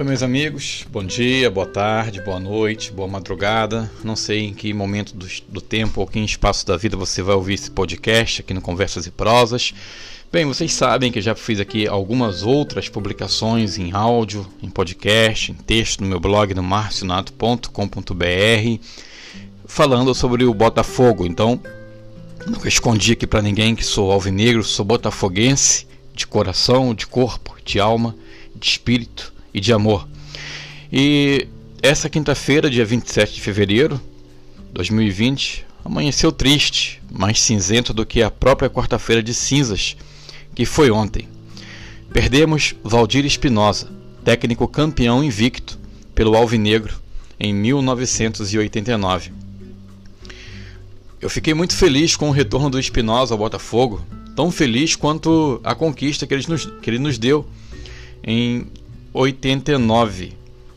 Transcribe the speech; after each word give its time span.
Oi, 0.00 0.06
meus 0.06 0.22
amigos, 0.22 0.86
bom 0.90 1.04
dia, 1.04 1.50
boa 1.50 1.66
tarde, 1.66 2.22
boa 2.22 2.40
noite, 2.40 2.90
boa 2.90 3.06
madrugada. 3.06 3.92
Não 4.02 4.16
sei 4.16 4.46
em 4.46 4.54
que 4.54 4.72
momento 4.72 5.14
do, 5.14 5.26
do, 5.46 5.60
tempo 5.60 6.00
ou 6.00 6.06
que 6.06 6.18
espaço 6.20 6.66
da 6.66 6.74
vida 6.74 6.96
você 6.96 7.20
vai 7.20 7.34
ouvir 7.34 7.52
esse 7.52 7.70
podcast 7.70 8.40
aqui 8.40 8.54
no 8.54 8.62
Conversas 8.62 9.04
e 9.04 9.10
Prosas. 9.10 9.74
Bem, 10.32 10.46
vocês 10.46 10.72
sabem 10.72 11.12
que 11.12 11.20
já 11.20 11.34
fiz 11.34 11.60
aqui 11.60 11.86
algumas 11.86 12.42
outras 12.42 12.88
publicações 12.88 13.76
em 13.76 13.92
áudio, 13.92 14.46
em 14.62 14.70
podcast, 14.70 15.52
em 15.52 15.54
texto 15.54 16.00
no 16.00 16.06
meu 16.06 16.18
blog 16.18 16.54
no 16.54 16.62
marcionato.com.br 16.62 18.84
falando 19.66 20.14
sobre 20.14 20.44
o 20.44 20.54
Botafogo. 20.54 21.26
Então, 21.26 21.60
não 22.46 22.66
escondi 22.66 23.12
aqui 23.12 23.26
para 23.26 23.42
ninguém 23.42 23.76
que 23.76 23.84
sou 23.84 24.10
alvinegro, 24.10 24.64
sou 24.64 24.82
botafoguense 24.82 25.86
de 26.14 26.26
coração, 26.26 26.94
de 26.94 27.06
corpo, 27.06 27.54
de 27.62 27.78
alma, 27.78 28.16
de 28.56 28.66
espírito 28.66 29.39
e 29.52 29.60
de 29.60 29.72
amor. 29.72 30.08
E 30.92 31.46
essa 31.82 32.08
quinta-feira, 32.08 32.68
dia 32.68 32.84
27 32.84 33.34
de 33.34 33.40
fevereiro 33.40 34.00
de 34.68 34.74
2020, 34.74 35.66
amanheceu 35.84 36.30
triste, 36.30 37.00
mais 37.10 37.40
cinzento 37.40 37.92
do 37.92 38.04
que 38.04 38.22
a 38.22 38.30
própria 38.30 38.68
quarta-feira 38.68 39.22
de 39.22 39.32
cinzas, 39.34 39.96
que 40.54 40.64
foi 40.64 40.90
ontem. 40.90 41.28
Perdemos 42.12 42.74
Valdir 42.82 43.24
Espinosa, 43.24 43.88
técnico 44.24 44.66
campeão 44.66 45.22
invicto 45.22 45.78
pelo 46.14 46.36
Alvinegro 46.36 47.00
em 47.38 47.54
1989. 47.54 49.32
Eu 51.20 51.30
fiquei 51.30 51.54
muito 51.54 51.74
feliz 51.74 52.16
com 52.16 52.28
o 52.28 52.32
retorno 52.32 52.70
do 52.70 52.80
Espinosa 52.80 53.34
ao 53.34 53.38
Botafogo, 53.38 54.04
tão 54.34 54.50
feliz 54.50 54.96
quanto 54.96 55.60
a 55.62 55.74
conquista 55.74 56.26
que 56.26 56.34
ele 56.34 56.44
nos, 56.48 56.64
que 56.64 56.90
ele 56.90 56.98
nos 56.98 57.18
deu 57.18 57.46
em 58.24 58.66
89, 59.12 60.32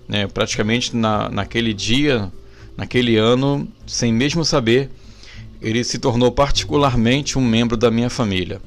né? 0.08 0.28
praticamente 0.28 0.96
na, 0.96 1.30
naquele 1.30 1.74
dia, 1.74 2.32
naquele 2.76 3.18
ano, 3.18 3.68
sem 3.86 4.12
mesmo 4.12 4.44
saber, 4.44 4.90
ele 5.62 5.84
se 5.84 5.98
tornou 5.98 6.32
particularmente 6.32 7.38
um 7.38 7.46
membro 7.46 7.78
da 7.78 7.90
minha 7.90 8.10
família. 8.10 8.62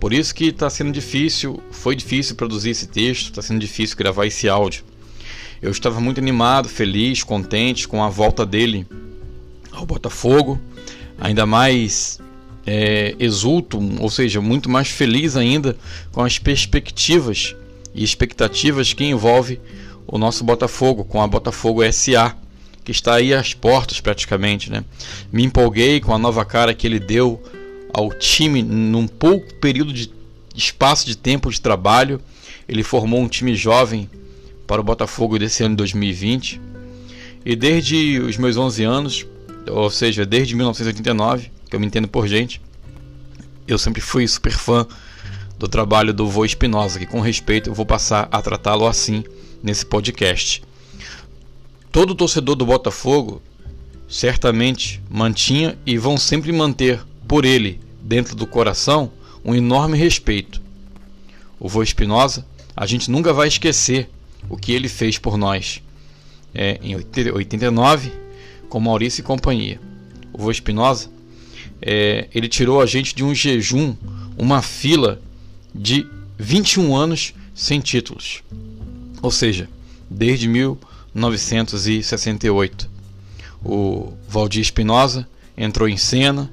Por 0.00 0.12
isso 0.12 0.34
que 0.34 0.46
está 0.46 0.68
sendo 0.68 0.90
difícil, 0.90 1.62
foi 1.70 1.94
difícil 1.94 2.34
produzir 2.34 2.70
esse 2.70 2.88
texto, 2.88 3.26
está 3.26 3.42
sendo 3.42 3.60
difícil 3.60 3.96
gravar 3.96 4.26
esse 4.26 4.48
áudio. 4.48 4.84
Eu 5.60 5.70
estava 5.70 6.00
muito 6.00 6.18
animado, 6.18 6.68
feliz, 6.68 7.22
contente 7.22 7.86
com 7.86 8.02
a 8.02 8.08
volta 8.08 8.44
dele 8.44 8.84
ao 9.70 9.86
Botafogo, 9.86 10.60
ainda 11.20 11.46
mais 11.46 12.18
é, 12.66 13.14
exulto, 13.18 13.78
ou 14.00 14.10
seja, 14.10 14.40
muito 14.40 14.68
mais 14.68 14.88
feliz 14.88 15.36
ainda 15.36 15.76
com 16.10 16.22
as 16.22 16.38
perspectivas 16.38 17.54
e 17.94 18.02
expectativas 18.02 18.92
que 18.92 19.04
envolve 19.04 19.60
o 20.06 20.18
nosso 20.18 20.44
Botafogo, 20.44 21.04
com 21.04 21.22
a 21.22 21.26
Botafogo 21.26 21.80
SA, 21.92 22.36
que 22.84 22.90
está 22.90 23.14
aí 23.14 23.32
às 23.32 23.54
portas 23.54 24.00
praticamente. 24.00 24.70
Né? 24.70 24.84
Me 25.32 25.44
empolguei 25.44 26.00
com 26.00 26.14
a 26.14 26.18
nova 26.18 26.44
cara 26.44 26.74
que 26.74 26.86
ele 26.86 26.98
deu 26.98 27.42
ao 27.92 28.10
time 28.12 28.62
num 28.62 29.06
pouco 29.06 29.54
período 29.54 29.92
de 29.92 30.10
espaço 30.54 31.06
de 31.06 31.16
tempo 31.16 31.50
de 31.50 31.60
trabalho. 31.60 32.20
Ele 32.68 32.82
formou 32.82 33.20
um 33.20 33.28
time 33.28 33.54
jovem 33.54 34.08
para 34.66 34.80
o 34.80 34.84
Botafogo 34.84 35.38
desse 35.38 35.62
ano 35.62 35.74
de 35.74 35.78
2020. 35.78 36.60
E 37.44 37.56
desde 37.56 38.20
os 38.20 38.36
meus 38.36 38.56
11 38.56 38.84
anos, 38.84 39.26
ou 39.68 39.90
seja, 39.90 40.24
desde 40.24 40.54
1989, 40.54 41.50
que 41.68 41.76
eu 41.76 41.80
me 41.80 41.86
entendo 41.86 42.08
por 42.08 42.26
gente, 42.26 42.60
eu 43.66 43.78
sempre 43.78 44.00
fui 44.00 44.26
super 44.26 44.52
fã 44.52 44.86
do 45.62 45.68
trabalho 45.68 46.12
do 46.12 46.26
Vô 46.26 46.44
Espinosa, 46.44 46.98
que 46.98 47.06
com 47.06 47.20
respeito 47.20 47.70
eu 47.70 47.74
vou 47.74 47.86
passar 47.86 48.28
a 48.32 48.42
tratá-lo 48.42 48.84
assim 48.84 49.22
nesse 49.62 49.86
podcast. 49.86 50.60
Todo 51.92 52.16
torcedor 52.16 52.56
do 52.56 52.66
Botafogo 52.66 53.40
certamente 54.08 55.00
mantinha 55.08 55.78
e 55.86 55.96
vão 55.96 56.18
sempre 56.18 56.50
manter 56.50 57.00
por 57.28 57.44
ele, 57.44 57.78
dentro 58.00 58.34
do 58.34 58.44
coração, 58.44 59.12
um 59.44 59.54
enorme 59.54 59.96
respeito. 59.96 60.60
O 61.60 61.68
Vô 61.68 61.80
Espinosa, 61.80 62.44
a 62.76 62.84
gente 62.84 63.08
nunca 63.08 63.32
vai 63.32 63.46
esquecer 63.46 64.10
o 64.48 64.56
que 64.56 64.72
ele 64.72 64.88
fez 64.88 65.16
por 65.16 65.36
nós. 65.36 65.80
É, 66.52 66.80
em 66.82 66.96
89, 66.96 68.10
com 68.68 68.80
Maurício 68.80 69.20
e 69.20 69.24
companhia. 69.24 69.80
O 70.32 70.38
Vô 70.38 70.50
Espinosa, 70.50 71.08
é, 71.80 72.26
ele 72.34 72.48
tirou 72.48 72.80
a 72.80 72.86
gente 72.86 73.14
de 73.14 73.22
um 73.22 73.32
jejum, 73.32 73.94
uma 74.36 74.60
fila 74.60 75.22
de 75.74 76.06
21 76.38 76.94
anos 76.94 77.34
sem 77.54 77.80
títulos. 77.80 78.42
Ou 79.20 79.30
seja, 79.30 79.68
desde 80.10 80.48
1968. 80.48 82.90
O 83.64 84.12
Valdir 84.28 84.60
Espinosa 84.60 85.28
entrou 85.56 85.88
em 85.88 85.96
cena, 85.96 86.52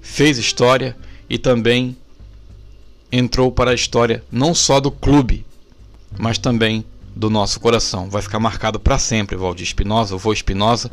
fez 0.00 0.36
história 0.38 0.96
e 1.28 1.38
também 1.38 1.96
entrou 3.12 3.52
para 3.52 3.70
a 3.70 3.74
história 3.74 4.24
não 4.30 4.54
só 4.54 4.80
do 4.80 4.90
clube, 4.90 5.44
mas 6.18 6.38
também 6.38 6.84
do 7.14 7.30
nosso 7.30 7.60
coração. 7.60 8.10
Vai 8.10 8.22
ficar 8.22 8.40
marcado 8.40 8.80
para 8.80 8.98
sempre 8.98 9.36
Valdir 9.36 9.66
Espinosa, 9.66 10.14
o 10.14 10.18
vô 10.18 10.32
Espinosa, 10.32 10.90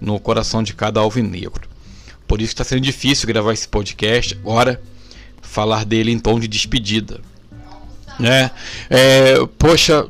no 0.00 0.18
coração 0.18 0.62
de 0.62 0.74
cada 0.74 1.00
alvinegro. 1.00 1.68
Por 2.26 2.40
isso 2.40 2.52
está 2.52 2.64
sendo 2.64 2.80
difícil 2.80 3.26
gravar 3.26 3.52
esse 3.52 3.68
podcast 3.68 4.34
agora 4.40 4.80
falar 5.44 5.84
dele 5.84 6.10
em 6.10 6.18
tom 6.18 6.38
de 6.40 6.48
despedida. 6.48 7.20
Né? 8.18 8.50
É, 8.88 9.34
poxa, 9.58 10.06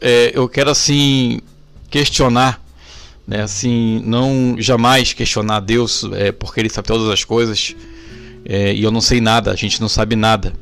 é, 0.00 0.32
eu 0.34 0.48
quero 0.48 0.70
assim 0.70 1.40
questionar, 1.90 2.62
né? 3.26 3.42
assim, 3.42 4.02
não 4.04 4.56
jamais 4.58 5.12
questionar 5.12 5.60
Deus, 5.60 6.04
é, 6.12 6.32
porque 6.32 6.60
Ele 6.60 6.68
sabe 6.68 6.88
todas 6.88 7.08
as 7.08 7.24
coisas 7.24 7.74
é, 8.44 8.74
e 8.74 8.82
eu 8.82 8.90
não 8.90 9.00
sei 9.00 9.20
nada, 9.20 9.50
a 9.50 9.56
gente 9.56 9.80
não 9.80 9.88
sabe 9.88 10.14
nada. 10.16 10.52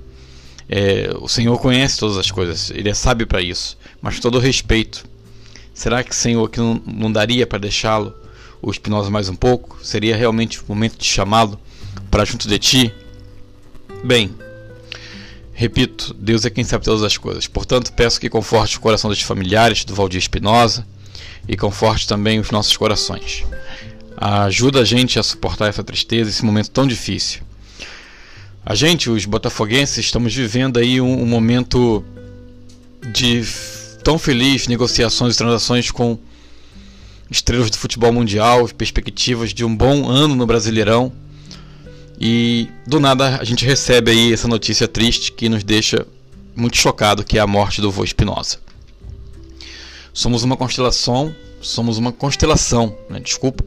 É, 0.68 1.14
o 1.20 1.28
Senhor 1.28 1.58
conhece 1.58 1.98
todas 1.98 2.16
as 2.16 2.30
coisas, 2.30 2.70
Ele 2.70 2.88
é 2.88 2.94
sábio 2.94 3.26
para 3.26 3.42
isso, 3.42 3.76
mas 4.00 4.18
todo 4.20 4.38
respeito. 4.38 5.04
Será 5.74 6.02
que 6.04 6.14
Senhor 6.14 6.48
que 6.48 6.60
não, 6.60 6.80
não 6.86 7.12
daria 7.12 7.46
para 7.46 7.58
deixá-lo 7.58 8.14
o 8.62 8.70
Espinosa 8.70 9.10
mais 9.10 9.28
um 9.28 9.34
pouco? 9.34 9.78
Seria 9.82 10.16
realmente 10.16 10.60
o 10.60 10.64
momento 10.68 10.96
de 10.96 11.04
chamá-lo 11.04 11.58
para 12.10 12.24
junto 12.24 12.48
de 12.48 12.58
Ti? 12.58 12.94
Bem, 14.04 14.30
repito, 15.54 16.12
Deus 16.12 16.44
é 16.44 16.50
quem 16.50 16.62
sabe 16.62 16.84
todas 16.84 17.02
as 17.02 17.16
coisas. 17.16 17.46
Portanto, 17.46 17.90
peço 17.94 18.20
que 18.20 18.28
conforte 18.28 18.76
o 18.76 18.80
coração 18.80 19.08
dos 19.08 19.22
familiares 19.22 19.82
do 19.82 19.94
Valdir 19.94 20.18
Espinosa 20.18 20.86
e 21.48 21.56
conforte 21.56 22.06
também 22.06 22.38
os 22.38 22.50
nossos 22.50 22.76
corações. 22.76 23.46
Ajuda 24.14 24.80
a 24.80 24.84
gente 24.84 25.18
a 25.18 25.22
suportar 25.22 25.68
essa 25.68 25.82
tristeza, 25.82 26.28
esse 26.28 26.44
momento 26.44 26.70
tão 26.70 26.86
difícil. 26.86 27.40
A 28.62 28.74
gente, 28.74 29.08
os 29.08 29.24
botafoguenses, 29.24 29.96
estamos 29.96 30.34
vivendo 30.34 30.78
aí 30.78 31.00
um, 31.00 31.22
um 31.22 31.26
momento 31.26 32.04
de 33.10 33.42
tão 34.02 34.18
feliz 34.18 34.66
negociações 34.66 35.34
e 35.34 35.38
transações 35.38 35.90
com 35.90 36.18
estrelas 37.30 37.70
do 37.70 37.78
futebol 37.78 38.12
mundial, 38.12 38.68
perspectivas 38.68 39.54
de 39.54 39.64
um 39.64 39.74
bom 39.74 40.06
ano 40.06 40.34
no 40.34 40.46
Brasileirão 40.46 41.10
e 42.20 42.68
do 42.86 43.00
nada 43.00 43.38
a 43.40 43.44
gente 43.44 43.64
recebe 43.64 44.10
aí 44.10 44.32
essa 44.32 44.46
notícia 44.46 44.86
triste 44.86 45.32
que 45.32 45.48
nos 45.48 45.64
deixa 45.64 46.06
muito 46.54 46.76
chocado, 46.76 47.24
que 47.24 47.38
é 47.38 47.40
a 47.40 47.46
morte 47.46 47.80
do 47.80 47.90
vô 47.90 48.04
Espinosa. 48.04 48.58
Somos 50.12 50.44
uma 50.44 50.56
constelação, 50.56 51.34
somos 51.60 51.98
uma 51.98 52.12
constelação, 52.12 52.96
né? 53.10 53.18
desculpa, 53.18 53.64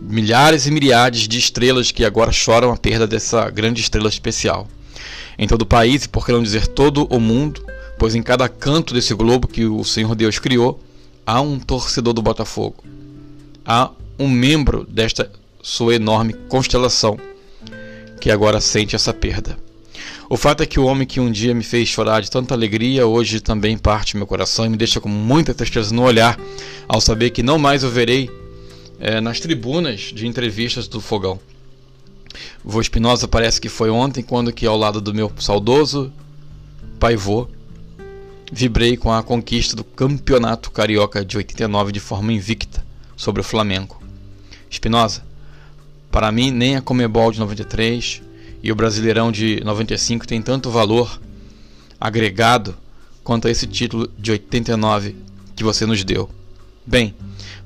milhares 0.00 0.66
e 0.66 0.70
milhares 0.70 1.26
de 1.26 1.38
estrelas 1.38 1.90
que 1.90 2.04
agora 2.04 2.30
choram 2.30 2.70
a 2.70 2.76
perda 2.76 3.06
dessa 3.06 3.50
grande 3.50 3.80
estrela 3.80 4.08
especial. 4.08 4.68
Em 5.36 5.48
todo 5.48 5.62
o 5.62 5.66
país, 5.66 6.04
e 6.04 6.08
por 6.08 6.24
que 6.24 6.32
não 6.32 6.42
dizer 6.42 6.66
todo 6.68 7.06
o 7.10 7.18
mundo, 7.18 7.64
pois 7.98 8.14
em 8.14 8.22
cada 8.22 8.48
canto 8.48 8.94
desse 8.94 9.14
globo 9.14 9.48
que 9.48 9.64
o 9.64 9.82
Senhor 9.84 10.14
Deus 10.14 10.38
criou, 10.38 10.80
há 11.26 11.40
um 11.40 11.58
torcedor 11.58 12.12
do 12.12 12.22
Botafogo. 12.22 12.84
Há 13.64 13.90
um 14.18 14.28
membro 14.28 14.86
desta 14.88 15.30
sua 15.62 15.94
enorme 15.94 16.34
constelação 16.48 17.18
que 18.20 18.30
agora 18.30 18.60
sente 18.60 18.94
essa 18.94 19.12
perda. 19.12 19.58
O 20.28 20.36
fato 20.36 20.62
é 20.62 20.66
que 20.66 20.78
o 20.78 20.84
homem 20.84 21.06
que 21.06 21.18
um 21.18 21.30
dia 21.30 21.52
me 21.52 21.64
fez 21.64 21.88
chorar 21.88 22.20
de 22.20 22.30
tanta 22.30 22.54
alegria, 22.54 23.06
hoje 23.06 23.40
também 23.40 23.76
parte 23.76 24.16
meu 24.16 24.26
coração 24.26 24.64
e 24.64 24.68
me 24.68 24.76
deixa 24.76 25.00
com 25.00 25.08
muita 25.08 25.52
tristeza 25.52 25.92
no 25.92 26.04
olhar 26.04 26.38
ao 26.86 27.00
saber 27.00 27.30
que 27.30 27.42
não 27.42 27.58
mais 27.58 27.82
o 27.82 27.90
verei 27.90 28.30
é, 29.00 29.20
nas 29.20 29.40
tribunas 29.40 30.12
de 30.14 30.28
entrevistas 30.28 30.86
do 30.86 31.00
Fogão. 31.00 31.40
Vô 32.62 32.80
Espinosa 32.80 33.26
parece 33.26 33.60
que 33.60 33.68
foi 33.68 33.90
ontem, 33.90 34.22
quando 34.22 34.52
que 34.52 34.66
ao 34.66 34.76
lado 34.76 35.00
do 35.00 35.12
meu 35.12 35.32
saudoso 35.38 36.12
pai 37.00 37.16
vô, 37.16 37.48
vibrei 38.52 38.96
com 38.96 39.10
a 39.10 39.22
conquista 39.22 39.74
do 39.74 39.82
campeonato 39.82 40.70
carioca 40.70 41.24
de 41.24 41.36
89 41.38 41.90
de 41.90 41.98
forma 41.98 42.32
invicta 42.32 42.84
sobre 43.16 43.40
o 43.40 43.44
Flamengo. 43.44 44.00
Espinosa, 44.70 45.24
para 46.10 46.32
mim, 46.32 46.50
nem 46.50 46.76
a 46.76 46.82
Comebol 46.82 47.30
de 47.30 47.38
93 47.38 48.22
e 48.62 48.72
o 48.72 48.74
Brasileirão 48.74 49.30
de 49.30 49.62
95 49.64 50.26
tem 50.26 50.42
tanto 50.42 50.70
valor 50.70 51.20
agregado 52.00 52.76
quanto 53.22 53.46
a 53.46 53.50
esse 53.50 53.66
título 53.66 54.10
de 54.18 54.32
89 54.32 55.14
que 55.54 55.62
você 55.62 55.86
nos 55.86 56.02
deu. 56.02 56.28
Bem, 56.84 57.14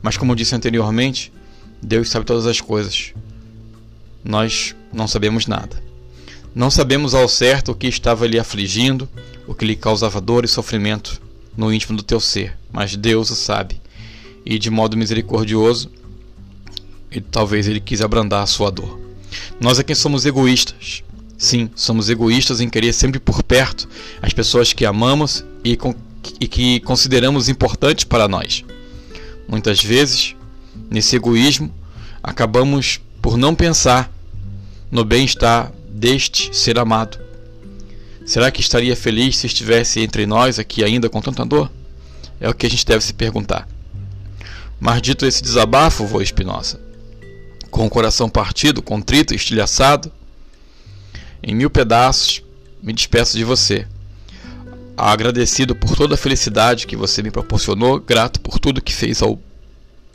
mas 0.02 0.16
como 0.16 0.36
disse 0.36 0.54
anteriormente, 0.54 1.32
Deus 1.82 2.10
sabe 2.10 2.26
todas 2.26 2.46
as 2.46 2.60
coisas. 2.60 3.14
Nós 4.22 4.74
não 4.92 5.08
sabemos 5.08 5.46
nada. 5.46 5.82
Não 6.54 6.70
sabemos 6.70 7.14
ao 7.14 7.28
certo 7.28 7.72
o 7.72 7.74
que 7.74 7.86
estava 7.86 8.26
lhe 8.26 8.38
afligindo, 8.38 9.08
o 9.46 9.54
que 9.54 9.64
lhe 9.64 9.74
causava 9.74 10.20
dor 10.20 10.44
e 10.44 10.48
sofrimento 10.48 11.20
no 11.56 11.72
íntimo 11.72 11.96
do 11.96 12.02
teu 12.02 12.20
ser, 12.20 12.56
mas 12.72 12.96
Deus 12.96 13.30
o 13.30 13.34
sabe. 13.34 13.80
E 14.44 14.58
de 14.58 14.70
modo 14.70 14.96
misericordioso, 14.96 15.90
e 17.14 17.20
talvez 17.20 17.68
ele 17.68 17.80
quis 17.80 18.00
abrandar 18.00 18.42
a 18.42 18.46
sua 18.46 18.70
dor. 18.70 18.98
Nós 19.60 19.78
é 19.78 19.82
quem 19.82 19.94
somos 19.94 20.26
egoístas. 20.26 21.02
Sim, 21.38 21.70
somos 21.74 22.08
egoístas 22.08 22.60
em 22.60 22.68
querer 22.68 22.92
sempre 22.92 23.20
por 23.20 23.42
perto 23.42 23.88
as 24.20 24.32
pessoas 24.32 24.72
que 24.72 24.84
amamos 24.84 25.44
e, 25.64 25.78
e 26.40 26.48
que 26.48 26.80
consideramos 26.80 27.48
importantes 27.48 28.04
para 28.04 28.28
nós. 28.28 28.64
Muitas 29.48 29.82
vezes, 29.82 30.34
nesse 30.90 31.16
egoísmo, 31.16 31.72
acabamos 32.22 33.00
por 33.20 33.36
não 33.36 33.54
pensar 33.54 34.10
no 34.90 35.04
bem-estar 35.04 35.72
deste 35.88 36.56
ser 36.56 36.78
amado. 36.78 37.18
Será 38.24 38.50
que 38.50 38.60
estaria 38.60 38.96
feliz 38.96 39.36
se 39.36 39.46
estivesse 39.46 40.00
entre 40.00 40.24
nós 40.24 40.58
aqui 40.58 40.82
ainda 40.82 41.10
com 41.10 41.20
tanta 41.20 41.44
dor? 41.44 41.70
É 42.40 42.48
o 42.48 42.54
que 42.54 42.66
a 42.66 42.70
gente 42.70 42.86
deve 42.86 43.04
se 43.04 43.12
perguntar. 43.12 43.68
Mas 44.80 45.02
dito 45.02 45.26
esse 45.26 45.42
desabafo, 45.42 46.06
vô 46.06 46.20
Espinosa, 46.20 46.80
com 47.74 47.86
o 47.86 47.90
coração 47.90 48.28
partido, 48.28 48.80
contrito 48.80 49.34
estilhaçado, 49.34 50.12
em 51.42 51.56
mil 51.56 51.68
pedaços, 51.68 52.40
me 52.80 52.92
despeço 52.92 53.36
de 53.36 53.42
você. 53.42 53.84
Agradecido 54.96 55.74
por 55.74 55.96
toda 55.96 56.14
a 56.14 56.16
felicidade 56.16 56.86
que 56.86 56.94
você 56.94 57.20
me 57.20 57.32
proporcionou, 57.32 57.98
grato 57.98 58.40
por 58.40 58.60
tudo 58.60 58.80
que 58.80 58.94
fez 58.94 59.20
ao 59.20 59.40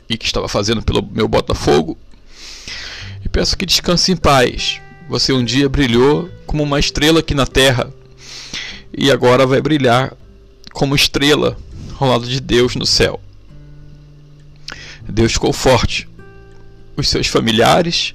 e 0.08 0.16
que 0.16 0.24
estava 0.24 0.48
fazendo 0.48 0.80
pelo 0.80 1.02
meu 1.02 1.28
Botafogo. 1.28 1.98
E 3.22 3.28
peço 3.28 3.58
que 3.58 3.66
descanse 3.66 4.10
em 4.10 4.16
paz. 4.16 4.80
Você 5.06 5.30
um 5.30 5.44
dia 5.44 5.68
brilhou 5.68 6.30
como 6.46 6.62
uma 6.62 6.80
estrela 6.80 7.20
aqui 7.20 7.34
na 7.34 7.46
terra 7.46 7.92
e 8.96 9.10
agora 9.10 9.46
vai 9.46 9.60
brilhar 9.60 10.16
como 10.72 10.96
estrela 10.96 11.58
ao 11.98 12.08
lado 12.08 12.26
de 12.26 12.40
Deus 12.40 12.74
no 12.74 12.86
céu. 12.86 13.20
Deus 15.06 15.34
ficou 15.34 15.52
forte. 15.52 16.08
Os 16.96 17.08
seus 17.08 17.26
familiares 17.26 18.14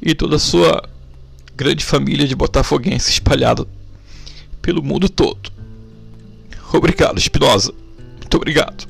e 0.00 0.14
toda 0.14 0.36
a 0.36 0.38
sua 0.38 0.82
grande 1.56 1.84
família 1.84 2.26
de 2.26 2.34
botafoguenses 2.34 3.10
espalhada 3.10 3.66
pelo 4.62 4.82
mundo 4.82 5.08
todo. 5.08 5.50
Obrigado, 6.72 7.18
Espinosa. 7.18 7.72
Muito 8.18 8.36
obrigado. 8.36 8.89